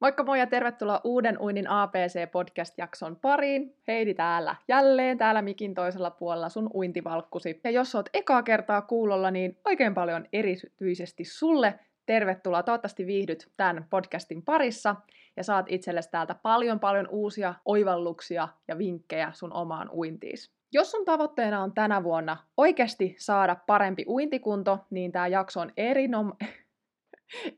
[0.00, 3.76] Moikka moi ja tervetuloa uuden Uinin APC-podcast-jakson pariin.
[3.88, 7.60] Heidi täällä jälleen, täällä mikin toisella puolella sun uintivalkkusi.
[7.64, 12.62] Ja jos oot ekaa kertaa kuulolla, niin oikein paljon erityisesti sulle tervetuloa.
[12.62, 14.96] Toivottavasti viihdyt tämän podcastin parissa
[15.36, 20.52] ja saat itsellesi täältä paljon paljon uusia oivalluksia ja vinkkejä sun omaan uintiis.
[20.72, 26.36] Jos sun tavoitteena on tänä vuonna oikeasti saada parempi uintikunto, niin tämä jakso on erinom-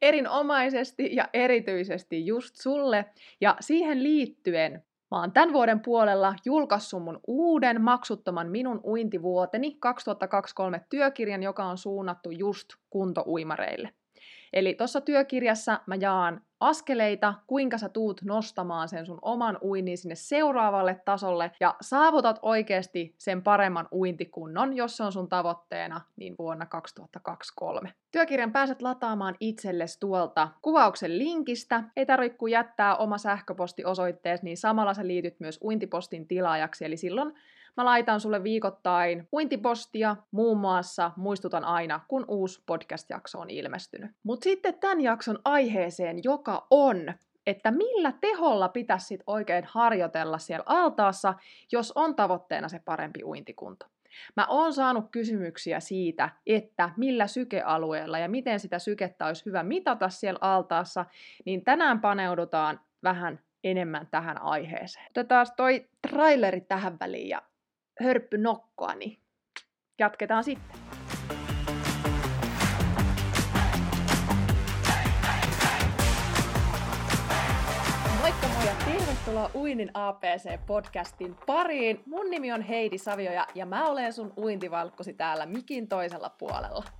[0.02, 3.05] erinomaisesti ja erityisesti just sulle.
[3.41, 10.80] Ja siihen liittyen mä oon tämän vuoden puolella julkaissut mun uuden maksuttoman Minun uintivuoteni 2023
[10.91, 13.93] työkirjan, joka on suunnattu just kuntouimareille.
[14.52, 20.14] Eli tuossa työkirjassa mä jaan askeleita, kuinka sä tuut nostamaan sen sun oman uinnin sinne
[20.14, 26.66] seuraavalle tasolle ja saavutat oikeasti sen paremman uintikunnon, jos se on sun tavoitteena, niin vuonna
[26.66, 27.92] 2023.
[28.12, 31.84] Työkirjan pääset lataamaan itsellesi tuolta kuvauksen linkistä.
[31.96, 37.35] Ei tarvitse kuin jättää oma sähköpostiosoitteesi, niin samalla sä liityt myös uintipostin tilaajaksi, eli silloin
[37.76, 44.10] Mä laitan sulle viikoittain uintipostia, muun muassa muistutan aina, kun uusi podcast-jakso on ilmestynyt.
[44.23, 47.15] Mutta sitten tämän jakson aiheeseen, joka on
[47.46, 51.35] että millä teholla pitäisi sit oikein harjoitella siellä altaassa,
[51.73, 53.87] jos on tavoitteena se parempi uintikunto.
[54.37, 60.09] Mä oon saanut kysymyksiä siitä, että millä sykealueella ja miten sitä sykettä olisi hyvä mitata
[60.09, 61.04] siellä altaassa,
[61.45, 65.06] niin tänään paneudutaan vähän enemmän tähän aiheeseen.
[65.10, 67.43] Otetaan toi traileri tähän väliin ja
[68.03, 69.19] hörppy nokkoa, niin
[69.98, 70.81] jatketaan sitten.
[78.20, 78.47] Moikka
[78.84, 82.03] tervetuloa Uinin APC-podcastin pariin.
[82.06, 87.00] Mun nimi on Heidi Savioja ja mä olen sun uintivalkkosi täällä mikin toisella puolella.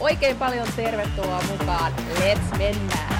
[0.00, 3.14] Oikein paljon tervetuloa mukaan, let's mennään!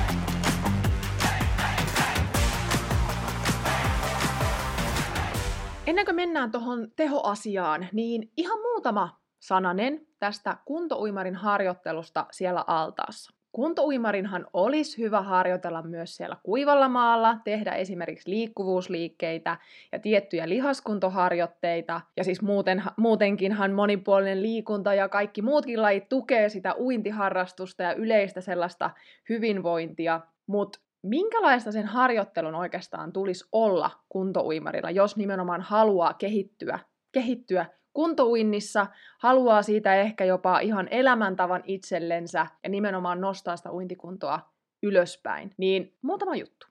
[5.86, 13.43] Ennen kuin mennään tuohon tehoasiaan, niin ihan muutama sananen tästä kuntouimarin harjoittelusta siellä altaassa.
[13.54, 19.56] Kuntouimarinhan olisi hyvä harjoitella myös siellä kuivalla maalla, tehdä esimerkiksi liikkuvuusliikkeitä
[19.92, 22.00] ja tiettyjä lihaskuntoharjoitteita.
[22.16, 28.40] Ja siis muuten, muutenkinhan monipuolinen liikunta ja kaikki muutkin lajit tukee sitä uintiharrastusta ja yleistä
[28.40, 28.90] sellaista
[29.28, 30.20] hyvinvointia.
[30.46, 36.78] Mutta minkälaista sen harjoittelun oikeastaan tulisi olla kuntouimarilla, jos nimenomaan haluaa kehittyä,
[37.12, 38.86] kehittyä kuntouinnissa,
[39.18, 44.40] haluaa siitä ehkä jopa ihan elämäntavan itsellensä ja nimenomaan nostaa sitä uintikuntoa
[44.82, 46.66] ylöspäin, niin muutama juttu.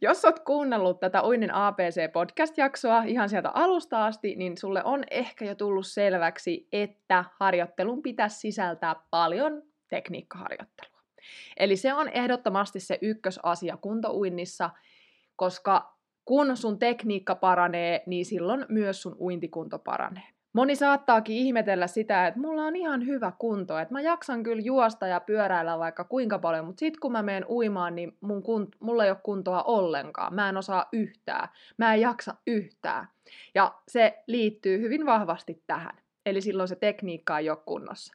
[0.00, 5.54] Jos oot kuunnellut tätä Uinnin APC-podcast-jaksoa ihan sieltä alusta asti, niin sulle on ehkä jo
[5.54, 10.98] tullut selväksi, että harjoittelun pitäisi sisältää paljon tekniikkaharjoittelua.
[11.56, 14.70] Eli se on ehdottomasti se ykkösasia kuntouinnissa,
[15.36, 20.37] koska kun sun tekniikka paranee, niin silloin myös sun uintikunto paranee.
[20.52, 25.06] Moni saattaakin ihmetellä sitä, että mulla on ihan hyvä kunto, että mä jaksan kyllä juosta
[25.06, 29.04] ja pyöräillä vaikka kuinka paljon, mutta sit kun mä menen uimaan, niin mun kunt- mulla
[29.04, 30.34] ei ole kuntoa ollenkaan.
[30.34, 31.48] Mä en osaa yhtään.
[31.76, 33.08] Mä en jaksa yhtään.
[33.54, 35.98] Ja se liittyy hyvin vahvasti tähän.
[36.26, 38.14] Eli silloin se tekniikka ei ole kunnossa.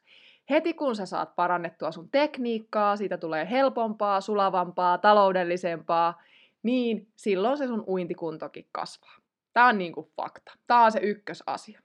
[0.49, 6.21] Heti kun sä saat parannettua sun tekniikkaa, siitä tulee helpompaa, sulavampaa, taloudellisempaa,
[6.63, 9.15] niin silloin se sun uintikuntokin kasvaa.
[9.53, 10.53] Tämä on niinku fakta.
[10.67, 11.79] Tämä on se ykkösasia.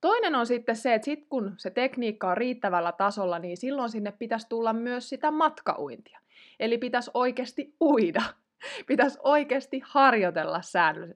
[0.00, 4.12] Toinen on sitten se, että sit kun se tekniikka on riittävällä tasolla, niin silloin sinne
[4.12, 6.20] pitäisi tulla myös sitä matkauintia.
[6.60, 8.22] Eli pitäisi oikeasti uida.
[8.86, 10.60] Pitäisi oikeasti harjoitella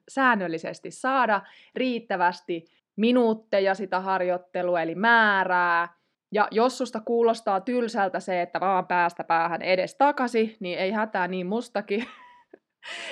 [0.09, 1.43] säännöllisesti, saada
[1.75, 2.65] riittävästi
[2.97, 5.89] minuutteja sitä harjoittelua, eli määrää,
[6.33, 11.29] ja jos susta kuulostaa tylsältä se, että vaan päästä päähän edes takaisin, niin ei hätää
[11.29, 12.07] niin mustakin.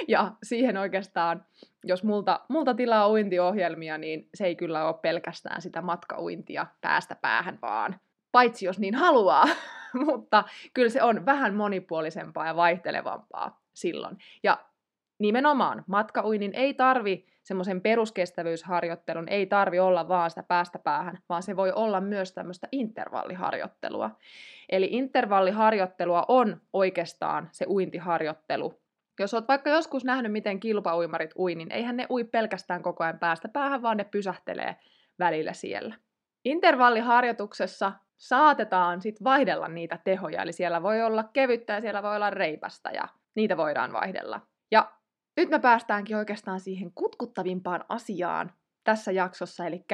[0.09, 1.45] ja siihen oikeastaan,
[1.85, 7.59] jos multa, multa tilaa uintiohjelmia, niin se ei kyllä ole pelkästään sitä matkauintia päästä päähän
[7.63, 8.01] vaan.
[8.33, 9.45] Paitsi jos niin haluaa,
[10.07, 10.45] mutta
[10.75, 14.17] kyllä se on vähän monipuolisempaa ja vaihtelevampaa silloin.
[14.43, 14.59] Ja
[15.19, 21.57] nimenomaan matkauinnin ei tarvi semmoisen peruskestävyysharjoittelun, ei tarvi olla vaan sitä päästä päähän, vaan se
[21.57, 24.11] voi olla myös tämmöistä intervalliharjoittelua.
[24.69, 28.81] Eli intervalliharjoittelua on oikeastaan se uintiharjoittelu.
[29.21, 33.19] Jos olet vaikka joskus nähnyt, miten kilpauimarit ui, niin eihän ne ui pelkästään koko ajan
[33.19, 34.77] päästä päähän, vaan ne pysähtelee
[35.19, 35.95] välillä siellä.
[36.45, 42.31] Intervalliharjoituksessa saatetaan sitten vaihdella niitä tehoja, eli siellä voi olla kevyttä ja siellä voi olla
[42.31, 44.41] reipasta ja niitä voidaan vaihdella.
[44.71, 44.93] Ja
[45.37, 48.53] nyt me päästäänkin oikeastaan siihen kutkuttavimpaan asiaan
[48.85, 49.85] tässä jaksossa, eli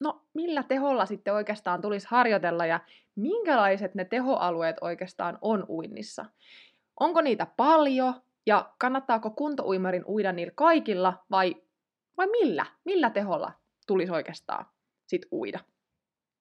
[0.00, 2.80] no millä teholla sitten oikeastaan tulisi harjoitella ja
[3.16, 6.24] minkälaiset ne tehoalueet oikeastaan on uinnissa.
[7.00, 8.14] Onko niitä paljon
[8.46, 11.56] ja kannattaako kuntouimarin uida niillä kaikilla vai,
[12.16, 12.66] vai millä?
[12.84, 13.52] Millä teholla
[13.86, 14.66] tulisi oikeastaan
[15.06, 15.58] sit uida?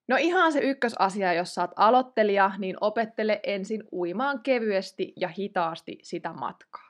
[0.08, 6.34] No ihan se ykkösasia, jos saat aloittelija, niin opettele ensin uimaan kevyesti ja hitaasti sitä
[6.34, 6.90] matkaa.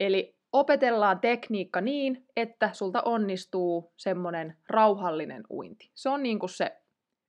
[0.00, 5.90] Eli opetellaan tekniikka niin, että sulta onnistuu semmoinen rauhallinen uinti.
[5.94, 6.76] Se on niin kuin se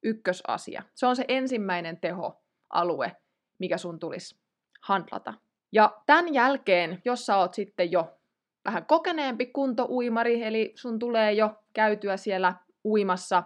[0.04, 0.84] ykkösasia.
[0.94, 3.16] Se on se ensimmäinen tehoalue,
[3.60, 4.38] mikä sun tulisi
[4.82, 5.34] handlata.
[5.72, 8.18] Ja tämän jälkeen, jos sä oot sitten jo
[8.66, 13.44] vähän kokeneempi kuntouimari, eli sun tulee jo käytyä siellä uimassa,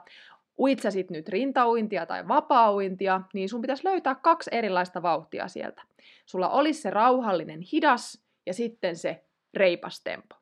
[0.60, 5.82] uit sä sit nyt rintauintia tai vapaa-uintia, niin sun pitäisi löytää kaksi erilaista vauhtia sieltä.
[6.26, 9.24] Sulla olisi se rauhallinen hidas ja sitten se
[9.54, 10.36] reipas tempo.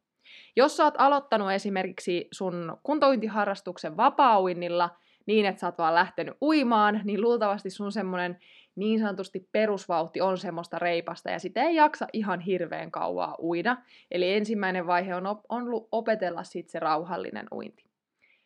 [0.55, 4.89] Jos sä oot aloittanut esimerkiksi sun kuntouintiharrastuksen vapaa-uinnilla
[5.27, 8.39] niin, että sä oot vaan lähtenyt uimaan, niin luultavasti sun semmonen
[8.75, 13.77] niin sanotusti perusvauhti on semmoista reipasta ja sitä ei jaksa ihan hirveän kauaa uida.
[14.11, 17.83] Eli ensimmäinen vaihe on, op- on opetella sitten se rauhallinen uinti.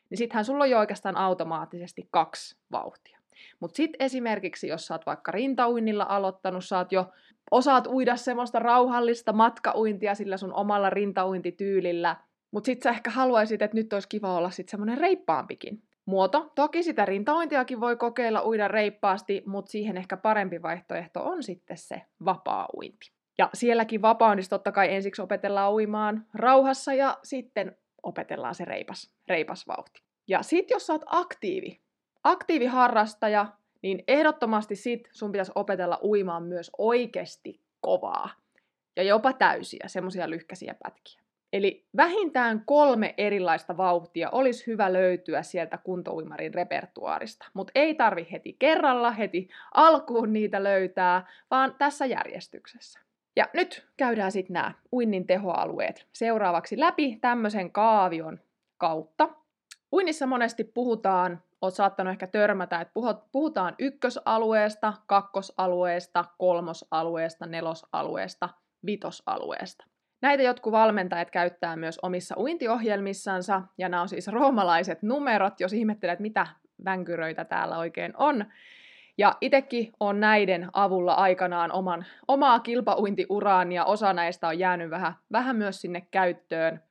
[0.09, 3.19] Niin sittenhän sulla on jo oikeastaan automaattisesti kaksi vauhtia.
[3.59, 7.11] Mutta sitten esimerkiksi, jos sä oot vaikka rintauinnilla aloittanut, sä oot jo
[7.51, 12.15] osaat uida semmoista rauhallista matkauintia sillä sun omalla rintauintityylillä,
[12.51, 16.51] mutta sit sä ehkä haluaisit, että nyt olisi kiva olla sitten semmoinen reippaampikin muoto.
[16.55, 22.01] Toki sitä rintauintiakin voi kokeilla uida reippaasti, mutta siihen ehkä parempi vaihtoehto on sitten se
[22.25, 23.11] vapaa-uinti.
[23.37, 29.67] Ja sielläkin vapaa totta kai ensiksi opetellaan uimaan rauhassa ja sitten opetellaan se reipas, reipas
[29.67, 30.03] vauhti.
[30.27, 31.81] Ja sit jos sä oot aktiivi,
[32.23, 33.47] aktiiviharrastaja,
[33.81, 38.29] niin ehdottomasti sit sun pitäisi opetella uimaan myös oikeasti kovaa.
[38.95, 41.21] Ja jopa täysiä, semmoisia lyhkäisiä pätkiä.
[41.53, 47.45] Eli vähintään kolme erilaista vauhtia olisi hyvä löytyä sieltä kuntouimarin repertuaarista.
[47.53, 52.99] Mutta ei tarvi heti kerralla, heti alkuun niitä löytää, vaan tässä järjestyksessä.
[53.35, 58.39] Ja nyt käydään sitten nämä uinnin tehoalueet seuraavaksi läpi tämmöisen kaavion
[58.77, 59.29] kautta.
[59.93, 62.93] Uinnissa monesti puhutaan, oot saattanut ehkä törmätä, että
[63.31, 68.49] puhutaan ykkösalueesta, kakkosalueesta, kolmosalueesta, nelosalueesta,
[68.85, 69.90] vitosalueesta.
[70.21, 76.19] Näitä jotkut valmentajat käyttää myös omissa uintiohjelmissansa, ja nämä on siis roomalaiset numerot, jos ihmettelet,
[76.19, 76.47] mitä
[76.85, 78.45] vänkyröitä täällä oikein on.
[79.17, 85.13] Ja itsekin on näiden avulla aikanaan oman, omaa kilpauintiuraan, ja osa näistä on jäänyt vähän,
[85.31, 86.83] vähän myös sinne käyttöön.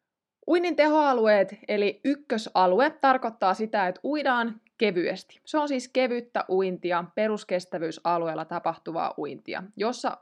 [0.49, 5.41] Uinnin tehoalueet, eli ykkösalue, tarkoittaa sitä, että uidaan kevyesti.
[5.45, 10.17] Se on siis kevyttä uintia, peruskestävyysalueella tapahtuvaa uintia, jossa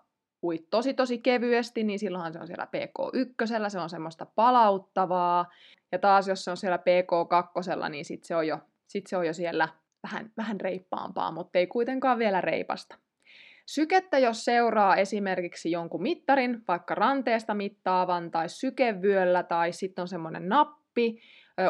[0.45, 5.47] uit tosi tosi kevyesti, niin silloinhan se on siellä PK1, se on semmoista palauttavaa.
[5.93, 9.27] Ja taas jos se on siellä PK2, niin sitten se on jo, sit se on
[9.27, 9.69] jo siellä
[10.03, 12.99] vähän, vähän reippaampaa, mutta ei kuitenkaan vielä reipasta.
[13.67, 20.49] Sykettä jos seuraa esimerkiksi jonkun mittarin, vaikka ranteesta mittaavan tai sykevyöllä tai sitten on semmoinen
[20.49, 21.21] nappi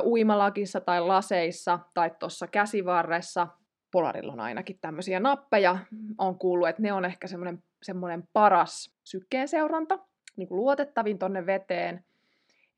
[0.05, 3.47] uimalakissa tai laseissa tai tuossa käsivarressa,
[3.91, 5.79] Polarilla on ainakin tämmöisiä nappeja,
[6.19, 9.99] on kuullut, että ne on ehkä semmoinen, semmoinen paras sykkeen seuranta,
[10.37, 12.05] niin kuin luotettavin tonne veteen.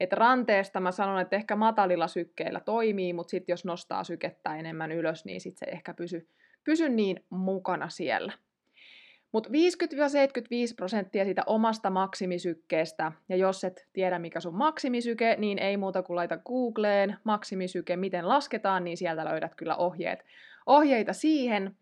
[0.00, 4.92] Et ranteesta mä sanon, että ehkä matalilla sykkeillä toimii, mutta sitten jos nostaa sykettä enemmän
[4.92, 6.28] ylös, niin sitten se ehkä pysy,
[6.64, 8.32] pysy niin mukana siellä.
[9.32, 9.52] Mutta 50-75
[10.76, 16.16] prosenttia siitä omasta maksimisykkeestä, ja jos et tiedä mikä sun maksimisyke, niin ei muuta kuin
[16.16, 20.24] laita Googleen maksimisyke, miten lasketaan, niin sieltä löydät kyllä ohjeet,
[20.66, 21.76] ohjeita siihen.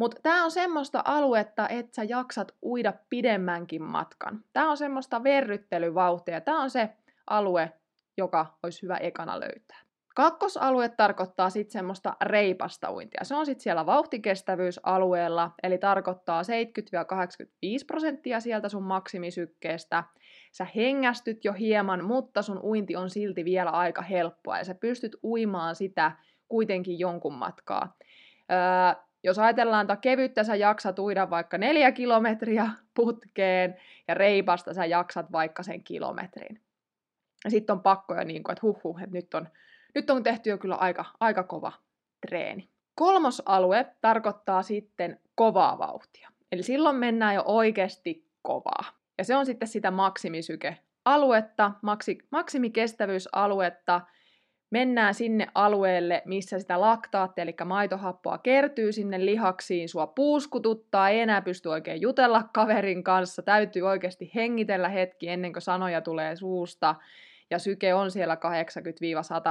[0.00, 4.44] Mutta tämä on semmoista aluetta, että sä jaksat uida pidemmänkin matkan.
[4.52, 6.40] Tämä on semmoista verryttelyvauhtia.
[6.40, 6.90] Tämä on se
[7.30, 7.72] alue,
[8.16, 9.78] joka olisi hyvä ekana löytää.
[10.14, 13.24] Kakkosalue tarkoittaa sitten semmoista reipasta uintia.
[13.24, 16.46] Se on sitten siellä vauhtikestävyysalueella, eli tarkoittaa 70-85
[17.86, 20.04] prosenttia sieltä sun maksimisykkeestä.
[20.52, 25.16] Sä hengästyt jo hieman, mutta sun uinti on silti vielä aika helppoa ja sä pystyt
[25.24, 26.12] uimaan sitä
[26.48, 27.96] kuitenkin jonkun matkaa.
[28.52, 33.76] Öö, jos ajatellaan, että kevyttä sä jaksat uida vaikka neljä kilometriä putkeen
[34.08, 36.60] ja reipasta sä jaksat vaikka sen kilometrin.
[37.44, 39.48] Ja sitten on pakko jo niin kuin, että huh, huh että nyt on,
[39.94, 41.72] nyt on tehty jo kyllä aika, aika kova
[42.26, 42.68] treeni.
[42.94, 46.28] Kolmos alue tarkoittaa sitten kovaa vauhtia.
[46.52, 48.84] Eli silloin mennään jo oikeasti kovaa.
[49.18, 54.00] Ja se on sitten sitä maksimisyke-aluetta, maksi, maksimikestävyysaluetta.
[54.70, 61.42] Mennään sinne alueelle, missä sitä laktaattia, eli maitohappoa kertyy sinne lihaksiin, sua puuskututtaa, ei enää
[61.42, 66.94] pysty oikein jutella kaverin kanssa, täytyy oikeasti hengitellä hetki ennen kuin sanoja tulee suusta
[67.50, 68.38] ja syke on siellä 80-100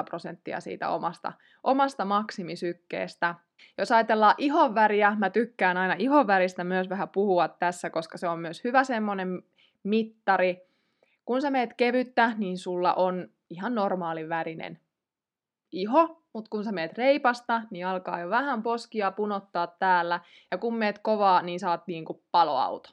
[0.09, 1.33] prosenttia siitä omasta,
[1.63, 3.35] omasta maksimisykkeestä.
[3.77, 8.63] Jos ajatellaan ihonväriä, mä tykkään aina ihonväristä myös vähän puhua tässä, koska se on myös
[8.63, 9.43] hyvä semmoinen
[9.83, 10.61] mittari.
[11.25, 14.79] Kun sä meet kevyttä, niin sulla on ihan normaali värinen
[15.71, 20.19] iho, mutta kun sä meet reipasta, niin alkaa jo vähän poskia punottaa täällä,
[20.51, 22.89] ja kun meet kovaa, niin saat niin kuin paloauto.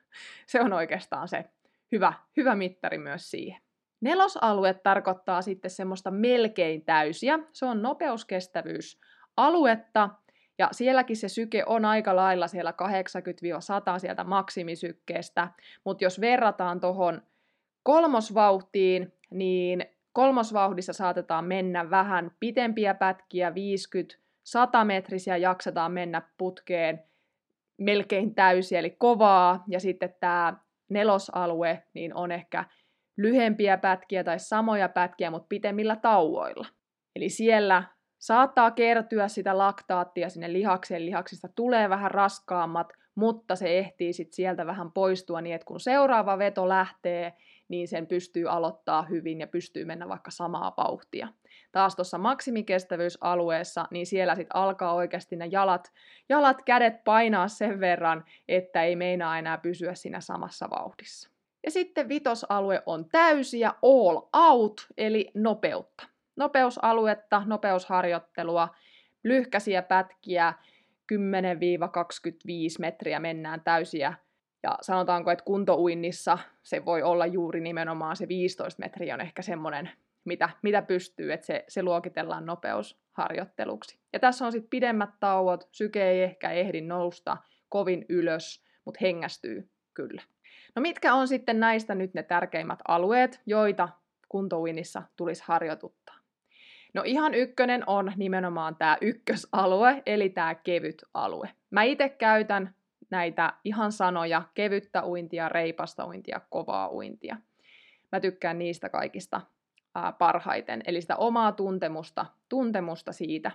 [0.46, 1.44] Se on oikeastaan se
[1.92, 3.62] hyvä, hyvä mittari myös siihen.
[4.00, 7.38] Nelosalue tarkoittaa sitten semmoista melkein täysiä.
[7.52, 10.10] Se on nopeuskestävyysaluetta,
[10.58, 12.74] ja sielläkin se syke on aika lailla siellä
[13.96, 15.48] 80-100 sieltä maksimisykkeestä,
[15.84, 17.22] mutta jos verrataan tuohon
[17.82, 23.52] kolmosvauhtiin, niin kolmosvauhdissa saatetaan mennä vähän pitempiä pätkiä, 50-100
[24.84, 27.02] metrisiä jaksetaan mennä putkeen
[27.78, 30.56] melkein täysiä, eli kovaa, ja sitten tämä
[30.88, 32.64] nelosalue niin on ehkä
[33.16, 36.66] lyhempiä pätkiä tai samoja pätkiä, mutta pitemmillä tauoilla.
[37.16, 37.84] Eli siellä
[38.18, 44.66] saattaa kertyä sitä laktaattia sinne lihakseen, lihaksista tulee vähän raskaammat, mutta se ehtii sitten sieltä
[44.66, 47.32] vähän poistua niin, että kun seuraava veto lähtee,
[47.70, 51.28] niin sen pystyy aloittaa hyvin ja pystyy mennä vaikka samaa vauhtia.
[51.72, 55.92] Taas tuossa maksimikestävyysalueessa, niin siellä sitten alkaa oikeasti ne jalat,
[56.28, 61.30] jalat, kädet painaa sen verran, että ei meinaa enää pysyä siinä samassa vauhdissa.
[61.64, 66.06] Ja sitten vitosalue on täysi ja all out, eli nopeutta.
[66.36, 68.68] Nopeusaluetta, nopeusharjoittelua,
[69.24, 70.54] lyhkäisiä pätkiä,
[71.12, 71.16] 10-25
[72.78, 74.14] metriä mennään täysiä.
[74.62, 79.90] Ja sanotaanko, että kuntouinnissa se voi olla juuri nimenomaan se 15 metriä on ehkä semmoinen,
[80.24, 83.98] mitä, mitä pystyy, että se, se luokitellaan nopeusharjoitteluksi.
[84.12, 87.36] Ja tässä on sitten pidemmät tauot, syke ei ehkä ehdi nousta
[87.68, 90.22] kovin ylös, mutta hengästyy kyllä.
[90.76, 93.88] No mitkä on sitten näistä nyt ne tärkeimmät alueet, joita
[94.28, 96.14] kuntouinnissa tulisi harjoituttaa?
[96.94, 101.50] No ihan ykkönen on nimenomaan tämä ykkösalue, eli tämä kevyt alue.
[101.70, 102.74] Mä itse käytän
[103.10, 107.36] näitä ihan sanoja, kevyttä uintia, reipasta uintia, kovaa uintia.
[108.12, 109.40] Mä tykkään niistä kaikista
[109.94, 113.50] ää, parhaiten, eli sitä omaa tuntemusta, tuntemusta siitä.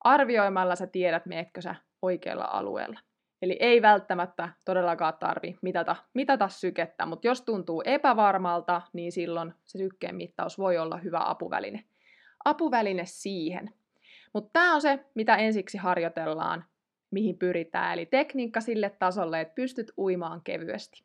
[0.00, 3.00] Arvioimalla sä tiedät, meetkö sä oikealla alueella.
[3.42, 9.78] Eli ei välttämättä todellakaan tarvi mitata, mitata sykettä, mutta jos tuntuu epävarmalta, niin silloin se
[9.78, 11.84] sykkeen mittaus voi olla hyvä apuväline.
[12.44, 13.74] Apuväline siihen.
[14.32, 16.64] Mutta tämä on se, mitä ensiksi harjoitellaan,
[17.10, 21.04] mihin pyritään, eli tekniikka sille tasolle, että pystyt uimaan kevyesti.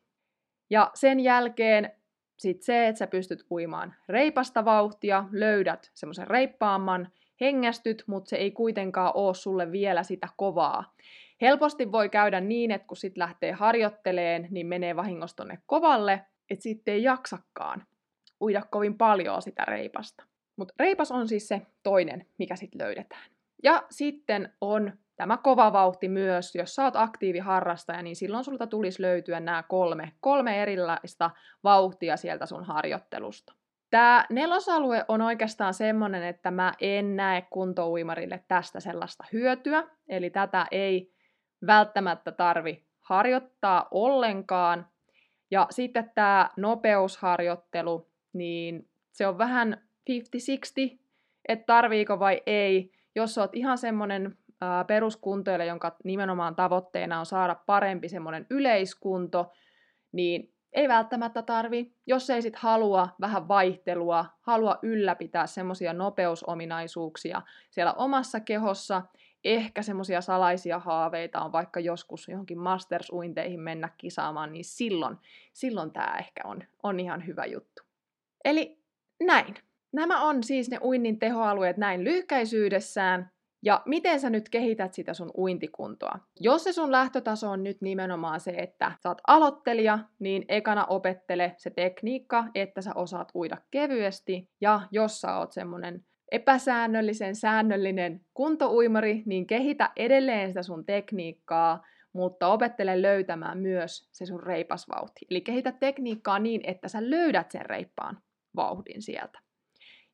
[0.70, 1.92] Ja sen jälkeen
[2.38, 8.50] sit se, että sä pystyt uimaan reipasta vauhtia, löydät semmoisen reippaamman, hengästyt, mutta se ei
[8.50, 10.94] kuitenkaan ole sulle vielä sitä kovaa.
[11.40, 16.62] Helposti voi käydä niin, että kun sitten lähtee harjoitteleen, niin menee vahingossa tonne kovalle, että
[16.62, 17.86] sitten ei jaksakaan
[18.40, 20.24] uida kovin paljon sitä reipasta.
[20.56, 23.30] Mutta reipas on siis se toinen, mikä sitten löydetään.
[23.62, 29.02] Ja sitten on tämä kova vauhti myös, jos sä oot aktiiviharrastaja, niin silloin sulta tulisi
[29.02, 31.30] löytyä nämä kolme, kolme erilaista
[31.64, 33.54] vauhtia sieltä sun harjoittelusta.
[33.90, 40.66] Tämä nelosalue on oikeastaan semmoinen, että mä en näe kuntouimarille tästä sellaista hyötyä, eli tätä
[40.70, 41.12] ei
[41.66, 44.86] välttämättä tarvi harjoittaa ollenkaan.
[45.50, 50.98] Ja sitten tämä nopeusharjoittelu, niin se on vähän 50-60,
[51.48, 52.92] että tarviiko vai ei.
[53.14, 54.36] Jos oot ihan semmoinen
[54.86, 59.52] peruskuntoille, jonka nimenomaan tavoitteena on saada parempi semmoinen yleiskunto,
[60.12, 61.94] niin ei välttämättä tarvi.
[62.06, 69.02] Jos ei sit halua vähän vaihtelua, halua ylläpitää semmoisia nopeusominaisuuksia siellä omassa kehossa,
[69.44, 75.16] ehkä semmoisia salaisia haaveita on vaikka joskus johonkin masters-uinteihin mennä kisaamaan, niin silloin,
[75.52, 77.82] silloin tämä ehkä on, on ihan hyvä juttu.
[78.44, 78.78] Eli
[79.22, 79.54] näin.
[79.92, 83.30] Nämä on siis ne uinnin tehoalueet näin lyhkäisyydessään.
[83.64, 86.18] Ja miten sä nyt kehität sitä sun uintikuntoa?
[86.40, 91.54] Jos se sun lähtötaso on nyt nimenomaan se, että sä oot aloittelija, niin ekana opettele
[91.56, 94.48] se tekniikka, että sä osaat uida kevyesti.
[94.60, 102.48] Ja jos sä oot semmonen epäsäännöllisen säännöllinen kuntouimari, niin kehitä edelleen sitä sun tekniikkaa, mutta
[102.48, 105.26] opettele löytämään myös se sun reipasvauhti.
[105.30, 108.18] Eli kehitä tekniikkaa niin, että sä löydät sen reippaan
[108.56, 109.43] vauhdin sieltä.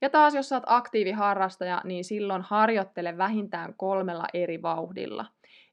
[0.02, 5.26] Ja taas jos olet aktiiviharrastaja, niin silloin harjoittele vähintään kolmella eri vauhdilla.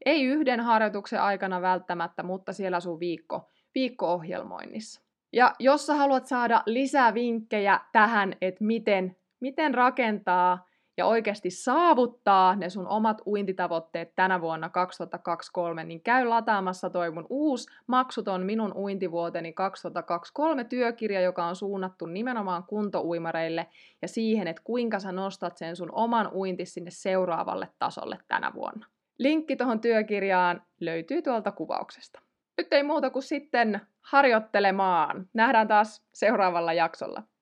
[0.06, 5.02] Ei yhden harjoituksen aikana välttämättä, mutta siellä sun viikko, viikko-ohjelmoinnissa.
[5.34, 10.67] Ja jos sä haluat saada lisää vinkkejä tähän, että miten, miten rakentaa
[10.98, 17.28] ja oikeasti saavuttaa ne sun omat uintitavoitteet tänä vuonna 2023, niin käy lataamassa toi mun
[17.30, 23.68] uusi maksuton minun uintivuoteni 2023 työkirja, joka on suunnattu nimenomaan kuntouimareille
[24.02, 28.88] ja siihen, että kuinka sä nostat sen sun oman uinti sinne seuraavalle tasolle tänä vuonna.
[29.20, 32.20] Linkki tuohon työkirjaan löytyy tuolta kuvauksesta.
[32.58, 35.30] Nyt ei muuta kuin sitten harjoittelemaan.
[35.34, 37.24] Nähdään taas seuraavalla jaksolla.